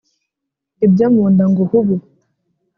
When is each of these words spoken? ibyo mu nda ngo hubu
ibyo 0.85 1.05
mu 1.15 1.23
nda 1.31 1.45
ngo 1.51 1.61
hubu 1.71 1.95